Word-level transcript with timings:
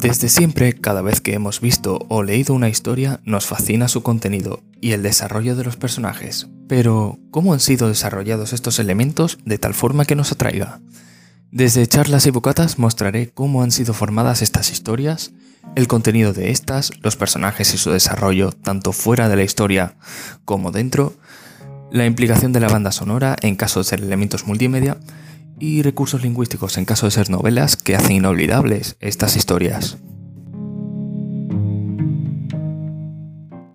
Desde 0.00 0.30
siempre, 0.30 0.72
cada 0.72 1.02
vez 1.02 1.20
que 1.20 1.34
hemos 1.34 1.60
visto 1.60 2.06
o 2.08 2.22
leído 2.22 2.54
una 2.54 2.70
historia, 2.70 3.20
nos 3.24 3.44
fascina 3.44 3.86
su 3.86 4.02
contenido 4.02 4.62
y 4.80 4.92
el 4.92 5.02
desarrollo 5.02 5.56
de 5.56 5.64
los 5.64 5.76
personajes. 5.76 6.48
Pero, 6.68 7.18
¿cómo 7.30 7.52
han 7.52 7.60
sido 7.60 7.86
desarrollados 7.86 8.54
estos 8.54 8.78
elementos 8.78 9.38
de 9.44 9.58
tal 9.58 9.74
forma 9.74 10.06
que 10.06 10.16
nos 10.16 10.32
atraiga? 10.32 10.80
Desde 11.50 11.86
charlas 11.86 12.24
y 12.24 12.30
bocatas 12.30 12.78
mostraré 12.78 13.28
cómo 13.28 13.62
han 13.62 13.72
sido 13.72 13.92
formadas 13.92 14.40
estas 14.40 14.70
historias, 14.70 15.32
el 15.74 15.86
contenido 15.86 16.32
de 16.32 16.50
estas, 16.50 16.92
los 17.02 17.16
personajes 17.16 17.74
y 17.74 17.76
su 17.76 17.90
desarrollo, 17.90 18.52
tanto 18.52 18.92
fuera 18.92 19.28
de 19.28 19.36
la 19.36 19.42
historia 19.42 19.96
como 20.46 20.72
dentro, 20.72 21.12
la 21.90 22.06
implicación 22.06 22.54
de 22.54 22.60
la 22.60 22.68
banda 22.68 22.92
sonora 22.92 23.36
en 23.42 23.54
caso 23.56 23.80
de 23.80 23.84
ser 23.84 24.00
elementos 24.00 24.46
multimedia, 24.46 24.96
y 25.60 25.82
recursos 25.82 26.22
lingüísticos 26.22 26.78
en 26.78 26.84
caso 26.84 27.06
de 27.06 27.12
ser 27.12 27.30
novelas 27.30 27.76
que 27.76 27.94
hacen 27.94 28.16
inolvidables 28.16 28.96
estas 29.00 29.36
historias. 29.36 29.98